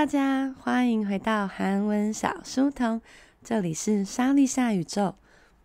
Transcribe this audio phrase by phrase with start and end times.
[0.00, 3.02] 大家欢迎回到韩文小书童，
[3.44, 5.14] 这里是莎莉夏宇宙。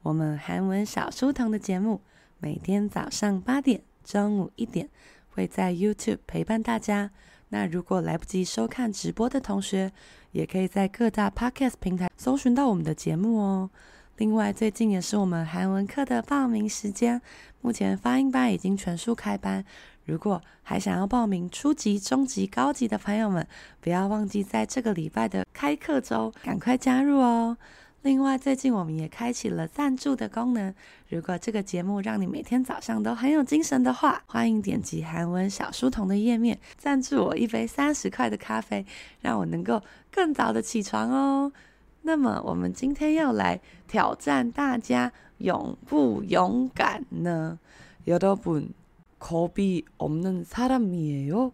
[0.02, 2.02] 我们韩文小书童的节目
[2.40, 4.90] 每天早上八点、中午一点
[5.30, 7.12] 会在 YouTube 陪伴大家。
[7.48, 9.94] 那如果来不及收看直播的同学，
[10.34, 13.70] 也可以在各大 Podcast 平台搜寻到我们的节目哦。
[14.18, 17.22] 另外，最近也是我们韩文课的报名时间，
[17.62, 19.64] 目前发音班已经全数开班。
[20.05, 23.47] 如果还想要报名初级、中级、高级的朋友们，
[23.81, 27.57] 不要忘记在这个礼拜的开课周赶快加入哦。
[28.03, 30.75] 另外，最近我们也开启了赞助的功能。
[31.11, 38.87] 如果这个节目让你每天早上都很有精神的话，欢迎点击韩文小书童的页面，赞助我一杯三十块的咖啡，
[39.21, 41.53] 让我能够更早的起床哦。
[42.01, 47.59] 那么，我们今天要来挑战大家勇不勇敢呢？
[48.07, 48.71] 여러분
[49.25, 51.53] 겁이없는사람이에요？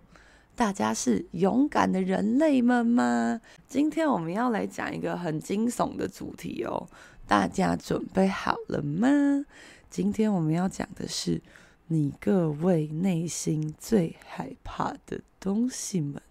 [0.55, 3.43] 大家是勇敢的人类们吗？
[3.69, 6.89] 今天我们要来讲一个很惊悚的主题哦，
[7.27, 9.45] 大家准备好了吗？
[9.91, 11.43] 今天我们要讲的是
[11.89, 16.23] 你各位内心最害怕的东西们，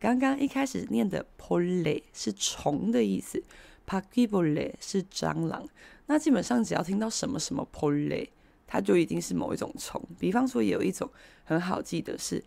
[0.00, 3.42] 刚刚一开始念的 “pole” 是虫的意思
[3.86, 5.68] ，“pakibole” 是蟑螂。
[6.06, 8.28] 那基本上只要听到什么什么 “pole”，
[8.66, 10.02] 它就一定是某一种虫。
[10.18, 11.10] 比方说有一种
[11.44, 12.42] 很好记得是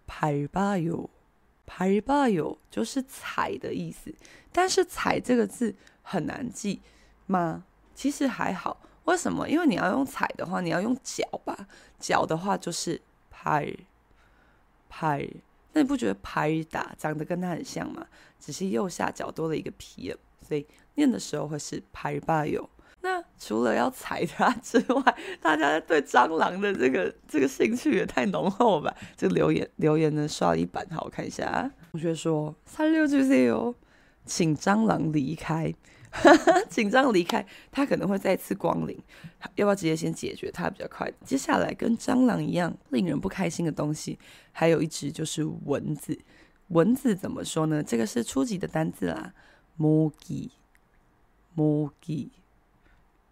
[0.06, 1.08] 拍吧哟，
[1.66, 4.14] 拍吧哟，就是踩的意思。
[4.52, 6.82] 但是“踩”这个字很难记
[7.24, 7.64] 吗？
[7.94, 8.82] 其实还好。
[9.06, 9.48] 为什么？
[9.48, 11.66] 因为你要用“踩”的话，你要用脚吧？
[11.98, 13.74] 脚的话就是拍，
[14.90, 15.26] 拍。
[15.72, 18.06] 那你不觉得拍打长得跟它很像吗？
[18.38, 20.14] 只是右下角多了一个皮，
[20.46, 20.66] 所以
[20.96, 22.68] 念的时候会是拍吧哟。
[23.02, 28.96] 那除了要踩它之外，大家对蟑螂的这个这个兴趣也太浓厚了吧？
[29.16, 31.70] 这留言留言呢刷了一版，好，我看一下。
[31.92, 33.74] 同学说：“三六九 C 哦，
[34.24, 35.74] 请蟑螂离开，
[36.68, 38.96] 请蟑螂离开，它可能会再次光临，
[39.56, 41.10] 要不要直接先解决它比较快？
[41.24, 44.18] 接下来跟蟑螂一样令人不开心的东西，
[44.52, 46.18] 还有一只就是蚊子。
[46.68, 47.82] 蚊子怎么说呢？
[47.82, 49.32] 这个是初级的单字啦，
[49.76, 50.50] 모 기，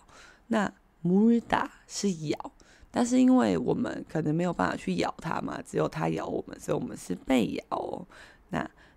[0.48, 0.72] 那
[1.04, 2.52] 물다是咬，
[2.92, 8.06] 但是因为我们可能没有办法去咬它嘛，只有它咬我们，所以我们是被咬哦。
[8.50, 8.70] 那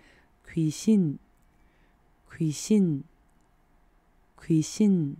[0.52, 1.18] 귀 신，
[2.30, 3.02] 귀 신，
[4.42, 5.16] 귀 신。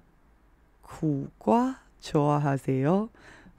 [0.81, 3.09] 苦瓜좋아하세요？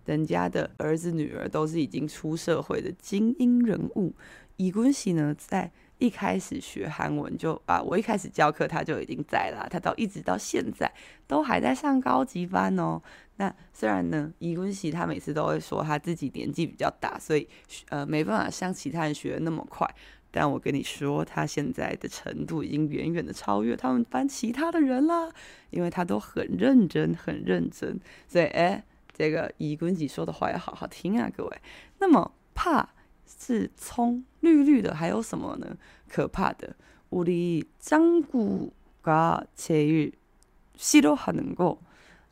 [0.05, 4.15] 人家的儿子女儿都是已经出社会的精英人物。
[4.57, 10.91] 以恭喜呢在一开始学韩文就啊我一开始教课他就已经在了他到一直到现在
[11.27, 13.01] 都还在上高级班哦。
[13.37, 17.49] 那虽然呢尹恭喜他每次都会说他自己年纪比较大所以
[17.89, 19.89] 呃没办法像其他人学的那么快。
[20.31, 25.29] 但我跟你说他现在的程度已经远远的超越他们班其他的人啦
[25.71, 27.99] 因为他都很认真很认真。
[28.29, 28.85] 所以哎
[29.20, 31.62] 这个이근씨说的话要好好听啊，各位。
[32.00, 32.90] 那么怕
[33.26, 35.78] 是葱，绿绿的，还有什么呢？
[36.10, 36.76] 可怕的，
[37.10, 38.72] 우리짱구
[39.04, 41.78] 가제일싫어하는 거，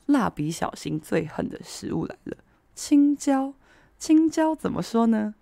[0.08, 2.38] 蜡笔小新最恨的食物来了。
[2.76, 3.54] 青椒，
[3.98, 5.36] 青椒怎么说呢？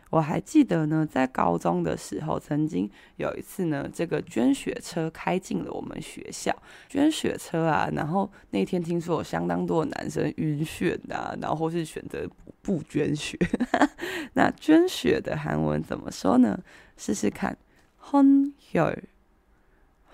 [0.10, 6.56] 我还记得呢，在高中的时候，曾经有一次呢，这个捐血车开进了我们学校。
[6.88, 12.30] 捐血车啊，然后那天听说有相当多的男生晕眩啊，然后或是选择
[12.62, 13.36] 不捐血。
[14.34, 16.60] 那捐血的韩文怎么说呢？
[16.96, 17.58] 试试看，
[17.98, 18.96] 헌 혈，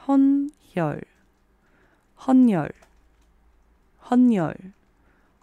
[0.05, 1.01] 헌 혈，
[2.15, 2.71] 헌 혈，
[3.97, 4.55] 헌 혈。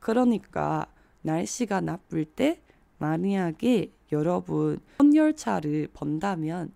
[0.00, 0.86] 그러니까
[1.22, 2.60] 날씨가 나쁠 때
[2.98, 6.72] 만약에 여러분헌혈차를본다면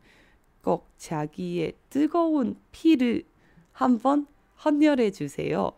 [0.62, 3.24] 꼭 자기의 뜨거운 피를
[3.72, 4.28] 한번
[4.64, 5.72] 헌혈해 주세요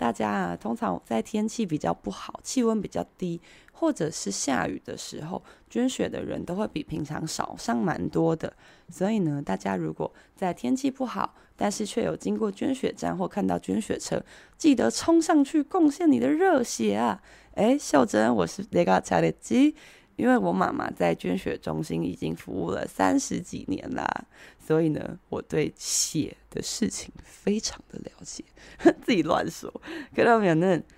[0.00, 3.38] 大家啊，通常在天气比较不好、气温比较低，
[3.70, 8.50] 或者是下雨的时候，捐血的人都会比平常少上蛮多的。
[8.88, 14.24] 所以呢，大家如果在天气不好，但是却有经过捐血站或看到捐血车，
[14.56, 17.20] 记得冲上去贡献你的热血啊！
[17.56, 19.76] 诶，秀珍，我是那个查理基。
[20.19, 24.07] 因为我妈妈在捐血中心已经服务了三十几年啦，
[24.59, 28.45] 所以呢，我对血的事情非常的了解。
[29.03, 29.73] 自己乱说。
[30.15, 30.55] 可到没有？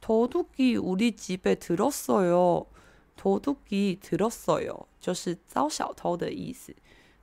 [0.00, 2.66] 偷渡기우리집에들었어요。
[3.16, 6.74] 偷渡기들었어요，就是遭小偷的意思。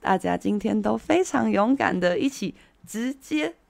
[0.00, 2.54] 大家今天都非常勇敢的，一起
[2.86, 3.56] 直接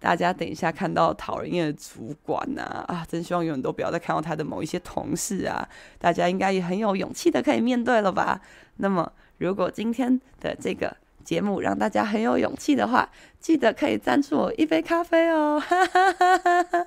[0.00, 5.68] 大家等一下看到讨人厌的主管呐啊，真希望永远都不要再看到他的某一些同事啊！
[5.98, 8.40] 大家应该也很有勇气的可以面对了吧？
[8.76, 15.60] 那么，如果今天的这个节目让大家很有勇气的话，记得可以赞助我一杯咖啡哦！
[15.60, 16.86] 哈哈哈哈哈！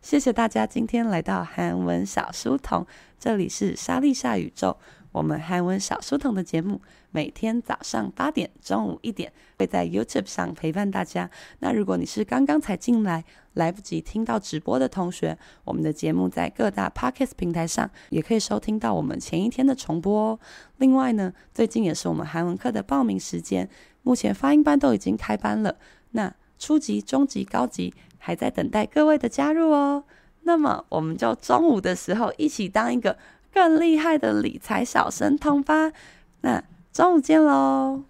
[0.00, 2.86] 谢谢大家今天来到韩文小书童，
[3.18, 4.78] 这里是莎莉夏宇宙。
[5.12, 11.30] 我们韩文小书童的节目每天早上八点、中午一点会在 YouTube 上陪伴大家。
[11.58, 13.22] 那如果你是刚刚才进来，
[13.52, 20.40] 来不及听到直播的同学，我们的节目在各大 Podcast 平台上也可以收听到我们前一天的重播哦。
[20.78, 23.68] 另外呢，最近也是我们韩文课的报名时间，
[24.02, 25.76] 目前发音班都已经开班了，
[26.12, 30.04] 那初级、中级、高级还在等待各位的加入哦。
[30.44, 33.18] 那么我们就中午的时候一起当一个。
[33.52, 35.92] 更厉害的理财小神通吧，
[36.40, 36.62] 那
[36.92, 38.02] 中午见喽。